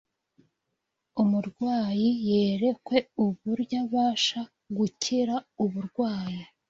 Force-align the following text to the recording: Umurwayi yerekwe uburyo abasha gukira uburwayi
Umurwayi 1.21 2.09
yerekwe 2.27 2.97
uburyo 3.23 3.75
abasha 3.83 4.39
gukira 4.77 5.35
uburwayi 5.63 6.41